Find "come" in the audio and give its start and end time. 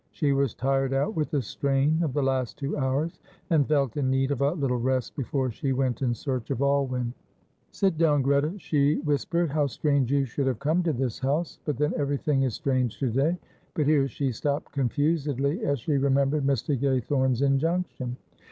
10.57-10.81